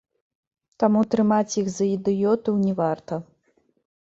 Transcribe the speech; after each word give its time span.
Таму 0.83 1.03
трымаць 1.15 1.57
іх 1.63 1.69
за 1.73 1.85
ідыётаў 1.97 2.55
не 2.65 2.73
варта. 2.81 3.21